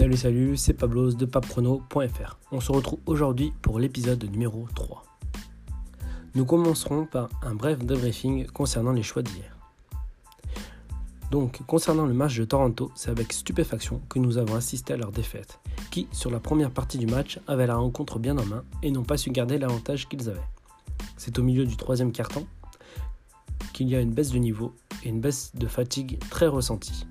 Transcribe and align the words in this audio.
Salut 0.00 0.16
salut, 0.16 0.56
c'est 0.56 0.72
Pablos 0.72 1.12
de 1.12 1.26
papprono.fr. 1.26 2.38
On 2.52 2.60
se 2.60 2.72
retrouve 2.72 3.00
aujourd'hui 3.04 3.52
pour 3.60 3.78
l'épisode 3.78 4.24
numéro 4.30 4.66
3. 4.74 5.04
Nous 6.34 6.46
commencerons 6.46 7.04
par 7.04 7.28
un 7.42 7.54
bref 7.54 7.84
debriefing 7.84 8.46
concernant 8.46 8.92
les 8.92 9.02
choix 9.02 9.20
d'hier. 9.20 9.58
Donc, 11.30 11.60
concernant 11.66 12.06
le 12.06 12.14
match 12.14 12.38
de 12.38 12.46
Toronto, 12.46 12.90
c'est 12.94 13.10
avec 13.10 13.30
stupéfaction 13.34 14.00
que 14.08 14.18
nous 14.18 14.38
avons 14.38 14.54
assisté 14.54 14.94
à 14.94 14.96
leur 14.96 15.12
défaite, 15.12 15.60
qui, 15.90 16.08
sur 16.12 16.30
la 16.30 16.40
première 16.40 16.70
partie 16.70 16.96
du 16.96 17.06
match, 17.06 17.38
avaient 17.46 17.66
la 17.66 17.76
rencontre 17.76 18.18
bien 18.18 18.38
en 18.38 18.46
main 18.46 18.64
et 18.82 18.90
n'ont 18.90 19.04
pas 19.04 19.18
su 19.18 19.30
garder 19.30 19.58
l'avantage 19.58 20.08
qu'ils 20.08 20.30
avaient. 20.30 20.40
C'est 21.18 21.38
au 21.38 21.42
milieu 21.42 21.66
du 21.66 21.76
troisième 21.76 22.12
quart-temps 22.12 22.46
qu'il 23.74 23.90
y 23.90 23.96
a 23.96 24.00
une 24.00 24.14
baisse 24.14 24.30
de 24.30 24.38
niveau 24.38 24.74
et 25.04 25.10
une 25.10 25.20
baisse 25.20 25.52
de 25.54 25.66
fatigue 25.66 26.18
très 26.30 26.46
ressentie. 26.46 27.06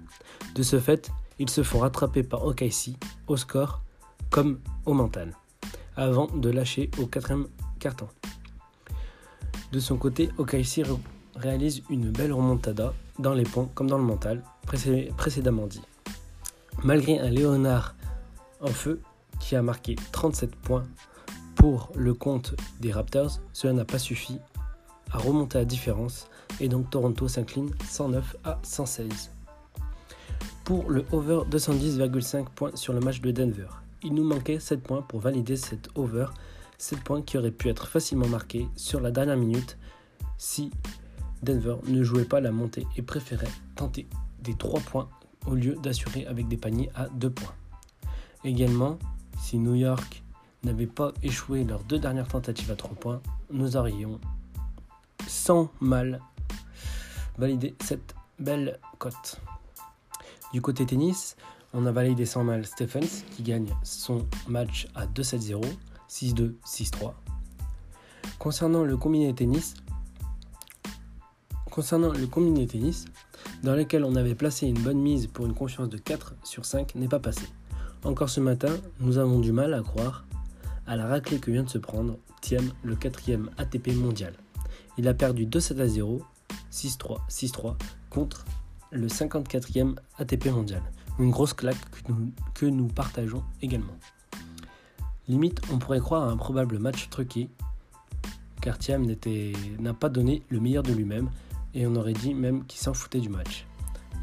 De 0.55 0.63
ce 0.63 0.79
fait, 0.79 1.11
ils 1.39 1.49
se 1.49 1.63
font 1.63 1.79
rattraper 1.79 2.23
par 2.23 2.45
OKC 2.45 2.95
au 3.27 3.37
score 3.37 3.81
comme 4.29 4.59
au 4.85 4.93
mental, 4.93 5.35
avant 5.95 6.27
de 6.27 6.49
lâcher 6.49 6.91
au 6.99 7.07
quatrième 7.07 7.47
quart-temps. 7.79 8.09
De 9.71 9.79
son 9.79 9.97
côté, 9.97 10.29
OKC 10.37 10.83
réalise 11.35 11.83
une 11.89 12.11
belle 12.11 12.33
remontada 12.33 12.93
dans 13.17 13.33
les 13.33 13.43
ponts 13.43 13.69
comme 13.73 13.89
dans 13.89 13.97
le 13.97 14.03
mental, 14.03 14.43
précédemment 15.17 15.67
dit. 15.67 15.81
Malgré 16.83 17.19
un 17.19 17.29
Léonard 17.29 17.95
en 18.61 18.67
feu 18.67 19.01
qui 19.39 19.55
a 19.55 19.61
marqué 19.61 19.95
37 20.11 20.55
points 20.55 20.85
pour 21.55 21.91
le 21.95 22.13
compte 22.13 22.55
des 22.79 22.91
Raptors, 22.91 23.39
cela 23.53 23.73
n'a 23.73 23.85
pas 23.85 23.99
suffi 23.99 24.39
à 25.11 25.17
remonter 25.17 25.57
la 25.57 25.65
différence 25.65 26.27
et 26.59 26.67
donc 26.67 26.89
Toronto 26.89 27.27
s'incline 27.27 27.71
109 27.89 28.35
à 28.43 28.59
116. 28.63 29.31
Pour 30.69 30.91
le 30.91 31.03
over 31.11 31.41
210,5 31.49 32.45
points 32.53 32.75
sur 32.75 32.93
le 32.93 32.99
match 32.99 33.21
de 33.21 33.31
Denver, 33.31 33.69
il 34.03 34.13
nous 34.13 34.23
manquait 34.23 34.59
7 34.59 34.83
points 34.83 35.01
pour 35.01 35.19
valider 35.19 35.55
cet 35.55 35.89
over, 35.95 36.27
7 36.77 37.03
points 37.03 37.23
qui 37.23 37.39
auraient 37.39 37.49
pu 37.49 37.69
être 37.69 37.87
facilement 37.87 38.27
marqués 38.27 38.67
sur 38.75 39.01
la 39.01 39.09
dernière 39.09 39.35
minute 39.35 39.79
si 40.37 40.69
Denver 41.41 41.77
ne 41.87 42.03
jouait 42.03 42.23
pas 42.23 42.39
la 42.39 42.51
montée 42.51 42.85
et 42.95 43.01
préférait 43.01 43.49
tenter 43.75 44.05
des 44.43 44.53
3 44.53 44.81
points 44.81 45.09
au 45.47 45.55
lieu 45.55 45.73
d'assurer 45.81 46.27
avec 46.27 46.47
des 46.47 46.57
paniers 46.57 46.91
à 46.93 47.09
2 47.09 47.31
points. 47.31 47.55
Également, 48.43 48.99
si 49.41 49.57
New 49.57 49.73
York 49.73 50.21
n'avait 50.63 50.85
pas 50.85 51.13
échoué 51.23 51.63
leurs 51.63 51.83
deux 51.83 51.97
dernières 51.97 52.27
tentatives 52.27 52.69
à 52.69 52.75
3 52.75 52.95
points, 52.95 53.21
nous 53.49 53.75
aurions 53.75 54.21
sans 55.27 55.71
mal 55.81 56.21
validé 57.39 57.73
cette 57.81 58.13
belle 58.37 58.79
cote. 58.99 59.41
Du 60.51 60.61
côté 60.61 60.85
tennis, 60.85 61.35
on 61.73 61.85
a 61.85 61.91
validé 61.91 62.25
sans 62.25 62.43
mal 62.43 62.65
Stephens 62.65 63.23
qui 63.35 63.43
gagne 63.43 63.67
son 63.83 64.25
match 64.47 64.87
à 64.95 65.05
2-7-0, 65.05 65.63
6-2, 66.09 66.53
6-3. 66.65 67.13
Concernant 68.39 68.83
le 68.83 68.97
combiné 68.97 69.33
tennis, 69.35 69.75
concernant 71.69 72.11
le 72.11 72.25
combiné 72.25 72.65
tennis, 72.65 73.05
dans 73.61 73.75
lequel 73.75 74.03
on 74.03 74.15
avait 74.15 74.33
placé 74.33 74.65
une 74.65 74.79
bonne 74.79 74.99
mise 74.99 75.27
pour 75.27 75.45
une 75.45 75.53
confiance 75.53 75.89
de 75.89 75.97
4 75.97 76.33
sur 76.43 76.65
5 76.65 76.95
n'est 76.95 77.07
pas 77.07 77.19
passé. 77.19 77.47
Encore 78.03 78.29
ce 78.29 78.39
matin, 78.39 78.75
nous 78.99 79.19
avons 79.19 79.39
du 79.39 79.51
mal 79.51 79.73
à 79.75 79.81
croire 79.81 80.25
à 80.87 80.95
la 80.95 81.05
raclée 81.05 81.37
que 81.37 81.51
vient 81.51 81.63
de 81.63 81.69
se 81.69 81.77
prendre 81.77 82.17
Thiem, 82.41 82.71
le 82.81 82.95
quatrième 82.95 83.51
ATP 83.57 83.89
mondial. 83.89 84.33
Il 84.97 85.07
a 85.07 85.13
perdu 85.13 85.45
2-7 85.45 85.79
à 85.79 85.87
0, 85.87 86.23
6-3, 86.71 87.19
6-3 87.29 87.75
contre 88.09 88.45
le 88.91 89.07
54e 89.07 89.95
ATP 90.17 90.47
mondial. 90.47 90.81
Une 91.19 91.31
grosse 91.31 91.53
claque 91.53 91.77
que 92.53 92.65
nous, 92.65 92.87
partageons 92.87 93.43
également. 93.61 93.97
Limite, 95.27 95.61
on 95.71 95.77
pourrait 95.77 95.99
croire 95.99 96.23
à 96.23 96.31
un 96.31 96.37
probable 96.37 96.79
match 96.79 97.09
truqué, 97.09 97.49
car 98.61 98.77
Thiem 98.77 99.05
n'a 99.79 99.93
pas 99.93 100.09
donné 100.09 100.43
le 100.49 100.59
meilleur 100.59 100.83
de 100.83 100.93
lui-même, 100.93 101.29
et 101.73 101.85
on 101.85 101.95
aurait 101.95 102.13
dit 102.13 102.33
même 102.33 102.65
qu'il 102.65 102.79
s'en 102.79 102.93
foutait 102.93 103.19
du 103.19 103.29
match. 103.29 103.65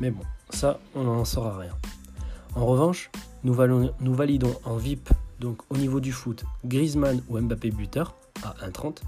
Mais 0.01 0.11
bon, 0.11 0.23
ça, 0.51 0.81
on 0.95 1.05
n'en 1.05 1.25
saura 1.25 1.59
rien. 1.59 1.77
En 2.55 2.67
revanche, 2.67 3.11
nous, 3.45 3.55
nous 4.01 4.15
validons 4.15 4.59
en 4.65 4.77
VIP, 4.77 5.11
donc 5.39 5.61
au 5.69 5.77
niveau 5.77 6.01
du 6.01 6.13
foot, 6.13 6.45
Griezmann 6.65 7.23
ou 7.29 7.39
Mbappé 7.39 7.71
buteur 7.71 8.15
à 8.43 8.55
1,30. 8.67 8.99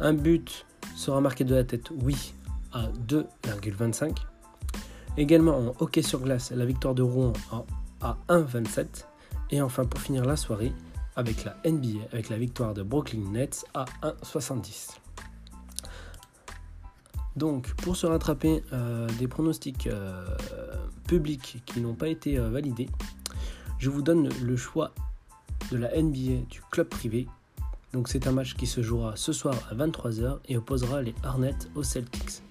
Un 0.00 0.14
but 0.14 0.66
sera 0.96 1.20
marqué 1.20 1.44
de 1.44 1.54
la 1.54 1.64
tête, 1.64 1.90
oui, 2.02 2.34
à 2.72 2.88
2,25. 3.08 4.16
Également 5.16 5.58
en 5.58 5.74
hockey 5.80 6.02
sur 6.02 6.20
glace, 6.20 6.52
la 6.52 6.64
victoire 6.64 6.94
de 6.94 7.02
Rouen 7.02 7.32
à 8.00 8.16
1,27. 8.28 9.04
Et 9.50 9.60
enfin 9.60 9.84
pour 9.84 10.00
finir 10.00 10.24
la 10.24 10.36
soirée, 10.36 10.72
avec 11.16 11.44
la 11.44 11.56
NBA, 11.64 12.06
avec 12.12 12.30
la 12.30 12.38
victoire 12.38 12.72
de 12.72 12.82
Brooklyn 12.82 13.30
Nets 13.30 13.64
à 13.74 13.84
1,70. 14.02 14.96
Donc 17.36 17.74
pour 17.74 17.96
se 17.96 18.06
rattraper 18.06 18.62
euh, 18.72 19.08
des 19.18 19.28
pronostics 19.28 19.86
euh, 19.86 20.24
publics 21.06 21.62
qui 21.66 21.80
n'ont 21.80 21.94
pas 21.94 22.08
été 22.08 22.38
euh, 22.38 22.48
validés, 22.48 22.88
je 23.78 23.90
vous 23.90 24.02
donne 24.02 24.28
le 24.42 24.56
choix 24.56 24.92
de 25.70 25.76
la 25.76 25.88
NBA 26.00 26.46
du 26.50 26.60
club 26.70 26.88
privé. 26.88 27.26
Donc 27.92 28.08
c'est 28.08 28.26
un 28.26 28.32
match 28.32 28.54
qui 28.54 28.66
se 28.66 28.82
jouera 28.82 29.16
ce 29.16 29.32
soir 29.32 29.54
à 29.70 29.74
23h 29.74 30.38
et 30.48 30.56
opposera 30.56 31.02
les 31.02 31.14
Hornets 31.24 31.56
aux 31.74 31.82
Celtics. 31.82 32.42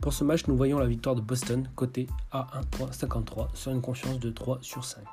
Pour 0.00 0.14
ce 0.14 0.24
match, 0.24 0.46
nous 0.46 0.56
voyons 0.56 0.78
la 0.78 0.86
victoire 0.86 1.14
de 1.14 1.20
Boston, 1.20 1.68
côté 1.76 2.06
à 2.32 2.46
1.53 2.78 3.54
sur 3.54 3.70
une 3.70 3.82
confiance 3.82 4.18
de 4.18 4.30
3 4.30 4.58
sur 4.62 4.84
5. 4.84 5.04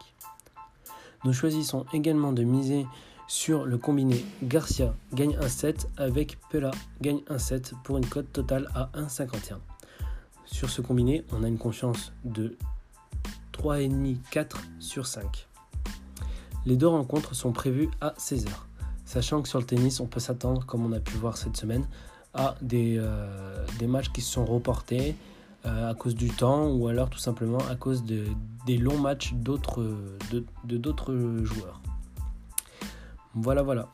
Nous 1.25 1.33
choisissons 1.33 1.85
également 1.91 2.31
de 2.31 2.43
miser 2.43 2.85
sur 3.27 3.65
le 3.65 3.77
combiné 3.77 4.23
Garcia 4.43 4.93
gagne 5.13 5.35
1-7 5.35 5.87
avec 5.97 6.37
Pella 6.49 6.71
gagne 7.01 7.19
1-7 7.29 7.73
pour 7.83 7.97
une 7.97 8.05
cote 8.05 8.31
totale 8.31 8.69
à 8.73 8.89
1,51. 8.95 9.57
Sur 10.45 10.69
ce 10.69 10.81
combiné, 10.81 11.25
on 11.33 11.43
a 11.43 11.49
une 11.49 11.57
confiance 11.57 12.13
de 12.23 12.55
3,5-4 13.51 14.55
sur 14.79 15.05
5. 15.05 15.49
Les 16.65 16.77
deux 16.77 16.87
rencontres 16.87 17.35
sont 17.35 17.51
prévues 17.51 17.89
à 17.99 18.11
16h, 18.17 18.47
sachant 19.03 19.41
que 19.41 19.49
sur 19.49 19.59
le 19.59 19.65
tennis, 19.65 19.99
on 19.99 20.07
peut 20.07 20.21
s'attendre, 20.21 20.65
comme 20.65 20.85
on 20.85 20.93
a 20.93 21.01
pu 21.01 21.17
voir 21.17 21.35
cette 21.35 21.57
semaine, 21.57 21.85
euh, 22.39 23.65
des 23.79 23.87
matchs 23.87 24.09
qui 24.11 24.21
se 24.21 24.31
sont 24.31 24.45
reportés 24.45 25.15
euh, 25.65 25.91
à 25.91 25.93
cause 25.95 26.15
du 26.15 26.29
temps 26.29 26.69
ou 26.69 26.87
alors 26.87 27.09
tout 27.09 27.19
simplement 27.19 27.59
à 27.69 27.75
cause 27.75 28.03
de, 28.03 28.25
des 28.65 28.77
longs 28.77 28.99
matchs 28.99 29.33
d'autres 29.33 29.83
de, 30.31 30.77
d'autres 30.77 31.13
joueurs. 31.43 31.81
Voilà, 33.33 33.63
voilà. 33.63 33.89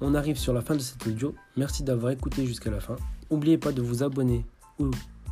On 0.00 0.14
arrive 0.14 0.38
sur 0.38 0.52
la 0.52 0.60
fin 0.60 0.74
de 0.74 0.80
cet 0.80 1.06
audio. 1.06 1.34
Merci 1.56 1.82
d'avoir 1.82 2.12
écouté 2.12 2.46
jusqu'à 2.46 2.70
la 2.70 2.80
fin. 2.80 2.96
N'oubliez 3.30 3.58
pas 3.58 3.72
de 3.72 3.82
vous 3.82 4.02
abonner 4.02 4.44
ou 4.78 4.90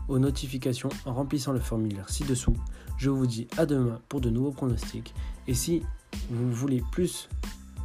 aux 0.09 0.19
notifications 0.19 0.91
en 1.07 1.15
remplissant 1.15 1.53
le 1.53 1.61
formulaire 1.61 2.09
ci-dessous. 2.11 2.55
Je 2.99 3.11
vous 3.11 3.27
dis 3.27 3.47
à 3.57 3.67
demain 3.67 4.01
pour 4.09 4.21
de 4.21 4.31
nouveaux 4.31 4.53
pronostics. 4.53 5.15
Et 5.47 5.55
si 5.55 5.83
vous 6.31 6.51
voulez 6.53 6.83
plus 6.93 7.29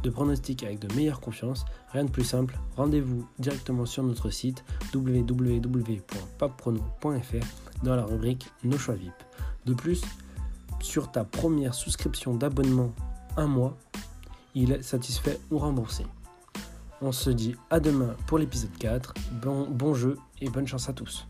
de 0.02 0.10
pronostics 0.10 0.62
avec 0.62 0.78
de 0.78 0.94
meilleure 0.94 1.20
confiance, 1.20 1.64
rien 1.92 2.04
de 2.04 2.10
plus 2.10 2.24
simple, 2.24 2.58
rendez-vous 2.76 3.26
directement 3.38 3.86
sur 3.86 4.02
notre 4.02 4.30
site 4.30 4.64
www.papprono.fr 4.94 7.84
dans 7.84 7.96
la 7.96 8.04
rubrique 8.04 8.48
Nos 8.64 8.78
choix 8.78 8.94
VIP. 8.94 9.12
De 9.66 9.74
plus, 9.74 10.02
sur 10.80 11.10
ta 11.10 11.24
première 11.24 11.74
souscription 11.74 12.34
d'abonnement 12.34 12.92
un 13.36 13.46
mois, 13.46 13.76
il 14.54 14.72
est 14.72 14.82
satisfait 14.82 15.38
ou 15.50 15.58
remboursé. 15.58 16.04
On 17.02 17.12
se 17.12 17.30
dit 17.30 17.54
à 17.70 17.80
demain 17.80 18.14
pour 18.26 18.38
l'épisode 18.38 18.76
4. 18.78 19.14
Bon, 19.42 19.68
bon 19.70 19.94
jeu 19.94 20.18
et 20.40 20.50
bonne 20.50 20.66
chance 20.66 20.88
à 20.88 20.92
tous. 20.92 21.29